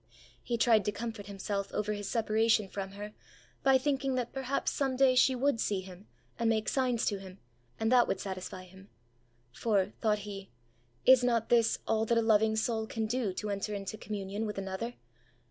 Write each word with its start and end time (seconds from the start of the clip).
He 0.41 0.57
tried 0.57 0.83
to 0.85 0.91
comfort 0.91 1.27
himself 1.27 1.71
over 1.73 1.93
his 1.93 2.09
separation 2.09 2.67
from 2.67 2.93
her, 2.93 3.13
by 3.61 3.77
thinking 3.77 4.15
that 4.15 4.33
perhaps 4.33 4.71
some 4.71 4.95
day 4.95 5.13
she 5.13 5.35
would 5.35 5.59
see 5.59 5.81
him 5.81 6.07
and 6.39 6.49
make 6.49 6.69
signs 6.69 7.05
to 7.05 7.19
him, 7.19 7.37
and 7.79 7.91
that 7.91 8.07
would 8.07 8.19
satisfy 8.19 8.63
him; 8.63 8.89
ãfor,ã 9.53 9.93
thought 9.99 10.17
he, 10.25 10.49
ãis 11.07 11.23
not 11.23 11.49
this 11.49 11.77
all 11.87 12.05
that 12.07 12.17
a 12.17 12.21
loving 12.23 12.55
soul 12.55 12.87
can 12.87 13.05
do 13.05 13.31
to 13.33 13.51
enter 13.51 13.75
into 13.75 13.95
communion 13.95 14.47
with 14.47 14.57
another? 14.57 14.95